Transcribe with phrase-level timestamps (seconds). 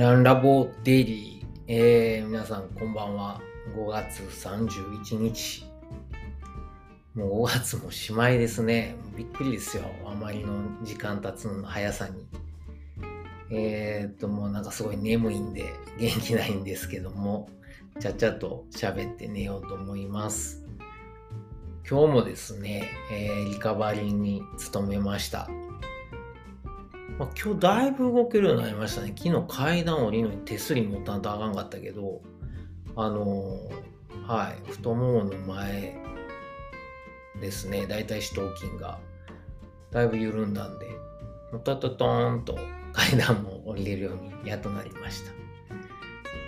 [0.00, 3.38] ランラボデイリー、えー、皆さんこんばんは。
[3.76, 5.66] 5月31日。
[7.14, 8.96] もう5月もしまいですね。
[9.14, 9.82] びっくりですよ。
[10.06, 10.54] あまりの
[10.84, 12.26] 時間経つの速さに。
[13.50, 17.50] えー、っと、もうなんかすごい眠いんで元気ないんですけども、
[18.00, 20.64] ちゃっちゃと喋って寝ようと思います。
[21.86, 24.40] 今日もですね、えー、リカバリーに
[24.72, 25.50] 努めました。
[27.20, 29.12] まあ、今日だいぶ動けるようになりましたね。
[29.14, 32.22] 昨日階段降りるのに手すり持たんとあかんかったけど、
[32.96, 35.98] あのー、はい、太ももの前
[37.38, 38.98] ですね、だいたい四頭筋が
[39.90, 40.86] だいぶ緩んだんで、
[41.52, 42.56] もたととーんと
[42.94, 45.32] 階段も降りれるようにやっとなりました。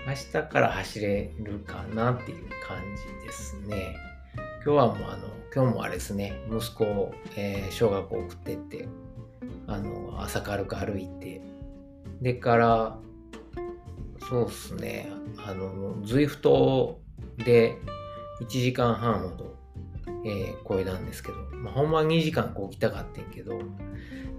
[0.09, 2.79] 明日から走れるかなっていう感
[3.21, 3.95] じですね。
[4.65, 8.89] 今日はもうあの、今日もあれですね、息子を、えー、小学校送ってって、
[9.67, 11.41] あの、朝軽く歩いて、
[12.21, 12.99] でから、
[14.29, 15.09] そうっすね、
[15.47, 17.01] あの、ズイフト
[17.45, 17.77] で
[18.41, 19.57] 1時間半ほど、
[20.25, 23.61] えー、超えたんですけど、まあ、ほんまは2時間こぎたかってんけど、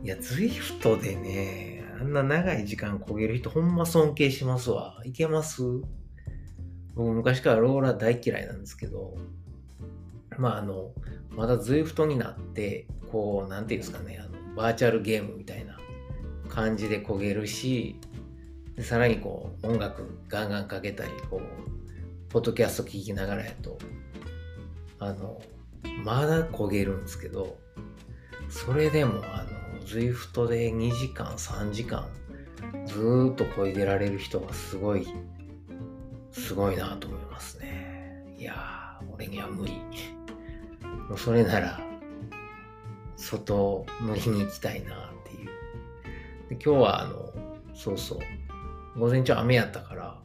[0.03, 5.01] いや、ズイフトでね、あんな長い時間こげる人ほんま尊敬しますわ。
[5.05, 5.63] いけます？
[6.95, 9.15] 僕昔からローラー大嫌いなんですけど、
[10.37, 10.91] まああの、
[11.31, 15.77] まだズイフトになって、こう、なんていうんですかね、あの、バーチャルゲームみたいな
[16.49, 17.99] 感じで焦げるし
[18.75, 23.77] でさらにこう音楽ガンガンかけたりこうポッドキャスト聞きながらやと
[24.99, 25.41] あの
[26.03, 27.57] まだ焦げるんですけど
[28.49, 32.07] それでもあの ZWIFT で2時間3時間
[32.85, 35.07] ずーっとこいでられる人がすごい
[36.31, 38.23] すごいなと思いますね。
[38.37, 39.73] いやー俺には無理。
[41.15, 41.79] それなら
[43.23, 45.49] 外乗りに行きたいなっていう。
[46.49, 47.33] で今日はあの、
[47.73, 48.19] そうそ
[48.95, 50.19] う、午前中雨やったから、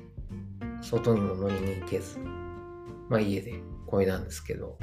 [0.83, 2.19] 外にも乗りに行けず、
[3.09, 3.55] まあ家で
[3.87, 4.79] こいだんですけど、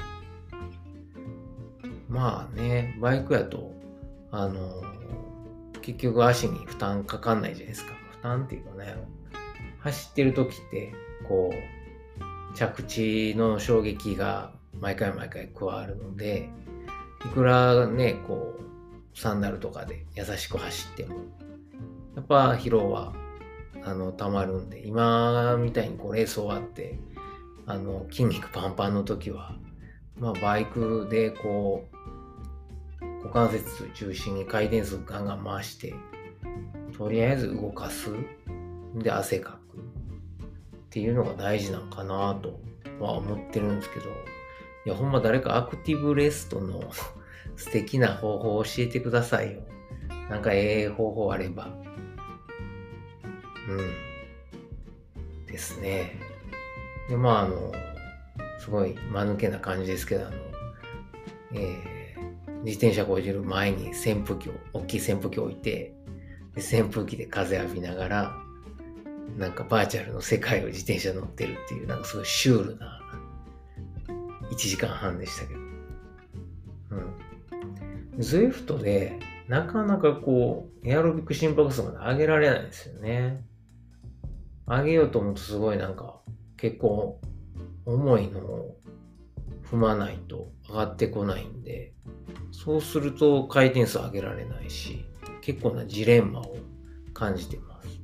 [2.08, 3.72] まあね、バイクやと、
[4.30, 4.82] あの、
[5.82, 7.92] 結局足に負担かかんないじゃないですか。
[8.12, 8.96] 負担っていうかね、
[9.80, 10.94] 走ってる時って、
[11.28, 16.48] こう、着地の衝撃が毎回毎回加わるので、
[17.26, 21.16] いくらね、こう、サンダルとかで優しく走っても、
[22.14, 23.14] やっぱ疲労は、
[23.82, 26.98] あの、溜まるんで、今みたいにこう、レース終わって、
[27.66, 29.56] あの、筋肉パンパンの時は、
[30.18, 35.94] まあ、バイクでこう、股関節中心に回転数ガンガン回して、
[36.96, 38.10] とりあえず動かす。
[38.94, 39.78] で、汗かく。
[39.78, 42.60] っていうのが大事なのかなと
[43.00, 44.06] は思ってるんですけど、
[44.86, 46.80] いや、ほんま誰かアクティブレストの
[47.56, 49.60] 素敵な方法を教えてくださいよ。
[50.30, 51.68] なんかええ方法あれば。
[53.68, 55.46] うん。
[55.46, 56.12] ですね。
[57.08, 57.72] で、まあ、あの、
[58.58, 60.36] すごい間抜けな感じですけど、あの、
[61.54, 65.94] えー、自転車こいでる前に扇風機を、大きい扇風機を置いて、
[66.54, 68.36] で扇風機で風浴びながら、
[69.36, 73.00] なんかバーチャルの世界を自転車乗ってるっていう、なんかすごいシュールな
[74.50, 75.65] 1時間半でしたけど。
[78.16, 78.20] うん。
[78.20, 79.18] ZWIFT で、
[79.48, 83.44] なかなかこう、エアロビック心拍数まで上げられないんですよね。
[84.66, 86.20] 上げようと思うとすごいなんか、
[86.56, 87.20] 結構、
[87.84, 88.76] 重いのを
[89.70, 91.92] 踏まないと上がってこないんで、
[92.50, 95.04] そうすると回転数上げられないし、
[95.40, 96.56] 結構なジレンマを
[97.14, 98.00] 感じてます。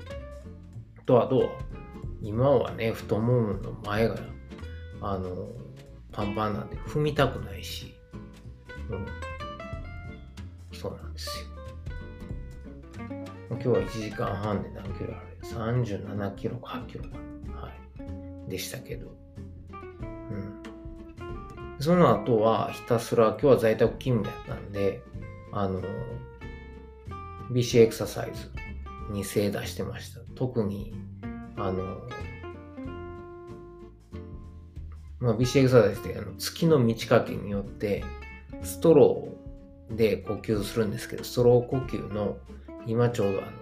[0.99, 1.49] あとはどう、
[2.21, 4.17] 今はね、太ももの前が、
[5.01, 5.49] あの、
[6.13, 7.95] パンパンなんで踏みたくないし、
[8.91, 9.07] うん、
[10.83, 11.47] そうなんですよ。
[13.51, 17.11] 今日は1時間半で何キロあれ ?37 キロか8キロか。
[17.61, 17.71] は
[18.47, 18.51] い。
[18.51, 19.15] でしたけど。
[19.71, 19.75] う
[20.35, 20.63] ん。
[21.79, 25.01] その後はひたすら、今日は在宅勤務やったんで、
[25.53, 25.81] あの、
[27.53, 28.51] BC エクササイズ
[29.13, 30.21] に精出してました。
[30.35, 30.97] 特に、
[31.57, 32.01] あの、
[35.21, 38.03] まあ、BC エクササイズってあの月の満ち欠けによって
[38.65, 39.42] ストローを
[39.97, 42.37] で呼吸するんですけど、ストロー呼吸の
[42.87, 43.53] 今ちょうどあの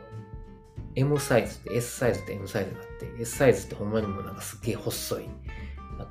[0.95, 5.29] M サイズって S サイズって M サイズがあって S サイズってほんまにもうなんかすげえ細い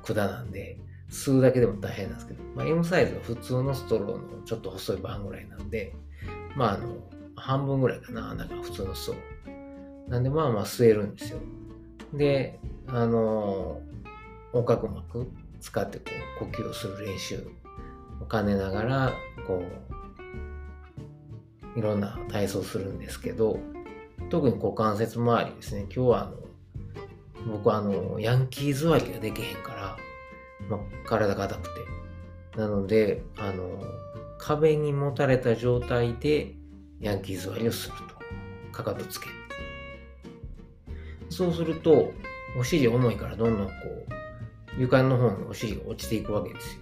[0.02, 0.78] 管なんで
[1.10, 5.92] 吸うだけでも大変なんですけど、まあ、M サイズは普通のストローのちょっと細い版ぐらいなんで
[6.56, 6.96] まああの
[7.36, 10.10] 半分ぐらいかな穴が普通のストロー。
[10.10, 11.38] なんでまあまあ吸えるんですよ。
[12.14, 12.58] で
[12.88, 13.80] あの
[14.52, 15.30] 横隔膜
[15.60, 16.04] 使ってこ
[16.42, 17.46] う呼吸をする練習
[18.20, 19.12] を兼ねながら
[19.46, 19.99] こう
[21.76, 23.58] いろんな体操するんですけど
[24.28, 25.82] 特に股関節周りですね。
[25.82, 26.36] 今日はあの、
[27.52, 29.96] 僕はあの、ヤンキー座りができへんから、
[30.68, 31.80] まあ、体が硬くて。
[32.58, 33.82] なので、あの、
[34.38, 36.54] 壁に持たれた状態で
[37.00, 38.72] ヤンキー座りをすると。
[38.72, 39.28] かかとつけ。
[41.28, 42.12] そうすると、
[42.58, 43.72] お尻重いからどんどんこ
[44.76, 46.80] う、床の方にお尻が落ちていくわけですよ。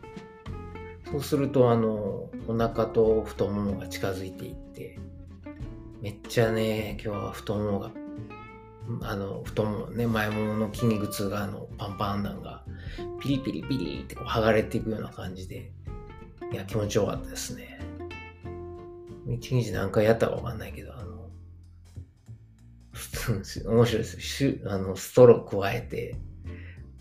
[1.12, 4.67] そうすると、あの、お腹と太ももが近づいていって、
[6.00, 7.90] めっちゃね、今日は太ももが、
[9.02, 12.64] あの、太ももね、前ももの筋肉痛があの、パンパンなんが、
[13.20, 15.72] ピリピリピリってこう剥がれていくような感じで、
[16.52, 17.80] いや、気持ちよかったですね。
[19.28, 21.28] 一日何回やったかわかんないけど、あの、
[23.66, 24.60] 面白いです。
[24.66, 26.16] あの、ストロー加えて、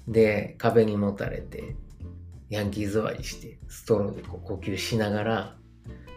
[0.08, 1.76] で、壁に持たれて、
[2.50, 5.58] ヤンキー座りして、ストローでこう呼吸しながら、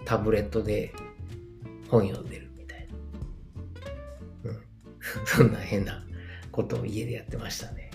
[0.04, 0.92] タブレットで
[1.90, 2.88] 本読んでるみたい
[4.44, 4.50] な。
[4.50, 4.62] うん。
[5.26, 6.04] そんな変な
[6.52, 7.90] ことを家でやってましたね。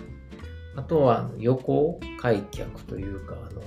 [0.75, 3.61] あとは横開脚というか、あの、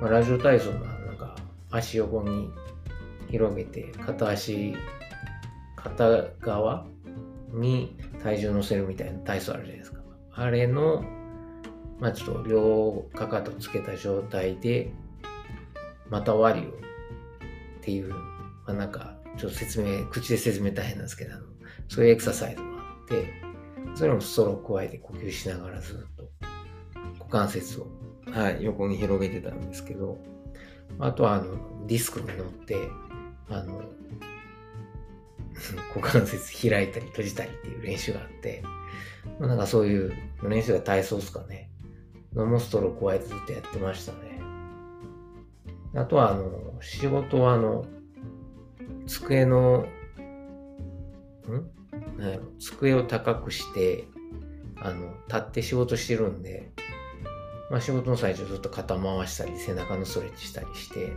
[0.00, 1.36] まあ、ラジオ体操のなんか
[1.70, 2.50] 足横に
[3.30, 4.74] 広げて片足、
[5.76, 6.86] 片側
[7.52, 10.00] に体重乗せるみたいな体操あるじゃないですか。
[10.32, 11.04] あれの、
[12.00, 14.92] まあちょっと両かかとつけた状態で、
[16.10, 16.74] 股割りをっ
[17.82, 18.12] ていう、
[18.66, 21.36] まあなんか、ちょっと説明、口で説明大変なんですけど、
[21.88, 23.32] そういうエクササイズもあって、
[23.94, 26.30] それもストローを加えて呼吸しながらずっと
[27.18, 27.86] 股関節を、
[28.30, 30.18] はい、横に広げてたんですけど、
[30.98, 32.76] あとはあのディスクに乗って、
[33.48, 33.82] あの、
[35.94, 38.62] 股関節開いたり閉じたりっていう練習があって、
[39.38, 40.12] まあ、なんかそういう
[40.42, 41.70] 練習が体操ですかね。
[42.34, 44.40] のもストロー加えてずっとやってましたね。
[45.94, 46.50] あとはあの、
[46.80, 47.86] 仕事はあの、
[49.06, 49.86] 机の
[51.46, 52.18] ん？
[52.18, 54.04] なんやろ机を高くして、
[54.76, 56.72] あの、立って仕事してるんで、
[57.70, 61.12] まあ仕事の最中ずっと肩回したり、背中のストレッチしたりして、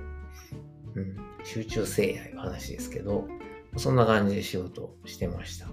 [0.96, 3.28] うん、集中せえやいう話ですけど、
[3.76, 5.68] そんな感じで仕事してました。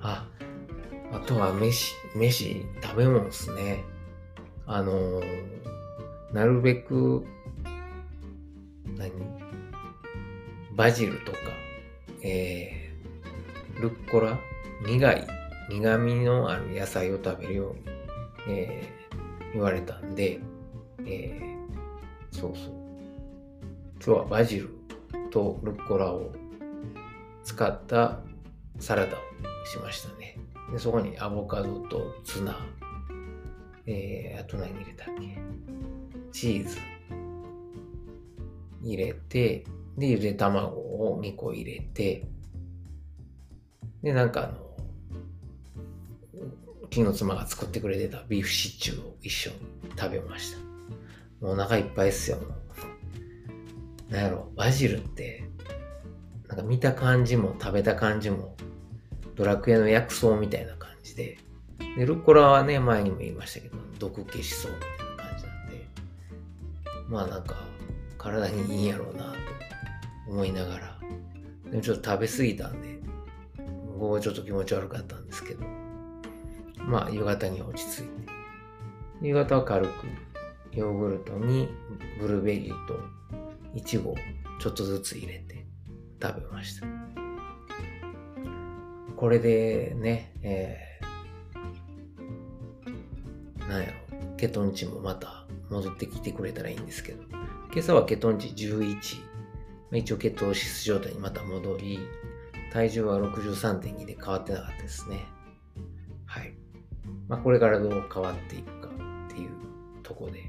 [0.00, 0.28] あ、
[1.12, 3.84] あとは飯、飯、食べ物ですね。
[4.66, 5.24] あのー、
[6.32, 7.24] なるべく、
[10.76, 11.38] バジルとか、
[12.22, 14.38] えー、ルッコラ、
[14.86, 15.26] 苦い、
[15.70, 20.38] 苦味のある野菜を食べるように、えー、言われたんで、
[21.06, 22.74] えー、そうそう。
[24.04, 24.68] 今日はバジル
[25.30, 26.30] とルッコラを
[27.42, 28.18] 使った
[28.78, 29.20] サラダを
[29.64, 30.36] しましたね。
[30.70, 32.54] でそこにアボカドとツナ、
[33.86, 35.38] えー、あと何入れたっけ？
[36.32, 36.76] チーズ
[38.82, 39.64] 入れて、
[39.96, 42.26] で、ゆで卵を2個入れて、
[44.02, 44.66] で、なんかあの、
[46.92, 49.56] 昨日妻が作ってくれてたビーフシチューを一緒に
[49.98, 50.58] 食べました。
[51.44, 52.42] もうお腹いっぱいっすよ、も
[54.10, 54.12] う。
[54.12, 55.44] なんやろ、バジルって、
[56.48, 58.56] なんか見た感じも食べた感じも、
[59.34, 61.38] ドラクエの薬草みたいな感じで、
[61.96, 65.86] で、ルッコラはね、前にも言いましたけど、毒消しそうみたいな感じなんで、
[67.08, 67.56] まあなんか、
[68.18, 69.55] 体にいいんやろうなと
[70.28, 70.98] 思いながら、
[71.70, 72.98] でもちょっと食べ過ぎたんで、
[73.98, 75.64] 午後ちょっと気持ち悪かったんですけど、
[76.78, 78.08] まあ夕方に落ち着いて、
[79.22, 79.92] 夕方は軽く
[80.72, 81.68] ヨーグルトに
[82.20, 83.00] ブルーベリーと
[83.74, 84.16] イチゴを
[84.60, 85.66] ちょっとずつ入れて
[86.22, 86.86] 食べました。
[89.16, 93.92] これでね、えー、なんやろ、
[94.36, 97.22] ケトン値もまた戻ってきてくれたらいいんですけど、
[97.72, 99.00] 今朝はケトン値11
[99.98, 102.00] 一応血糖脂質状態にまた戻り、
[102.72, 105.24] 体重は63.2で変わってなかったですね。
[106.26, 106.54] はい。
[107.28, 109.50] まあ、これからどう変わっていくかっていう
[110.02, 110.42] とこで、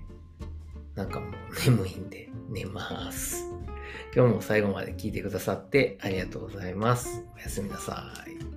[0.95, 1.31] なんかもう
[1.69, 3.45] 眠いんで寝ます。
[4.15, 7.23] 今日も最後まで聞いてくださってありがとうございます。
[7.35, 8.56] おやすみなさい。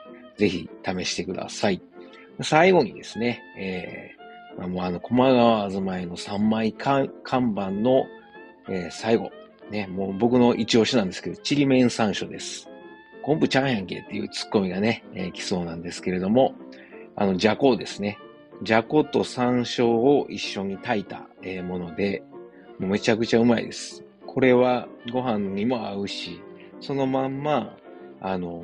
[0.37, 1.81] ぜひ試してください。
[2.41, 8.05] 最後にですね、えー、まあ、もあの、駒川あずまいの3枚看板の、
[8.69, 9.31] えー、最後、
[9.69, 12.67] ね、もう僕の一押しなんですけど、ちりめん山椒です。
[13.23, 16.55] 昆布ちゃんやんけっていうツッコミがね、えー、来そうなんですけれども、
[17.15, 18.17] あの、じゃこですね。
[18.63, 22.23] じゃこと山椒を一緒に炊いた、えー、もので、
[22.79, 24.03] もうめちゃくちゃうまいです。
[24.25, 26.41] これはご飯にも合うし、
[26.79, 27.75] そのまんま、
[28.21, 28.63] あの、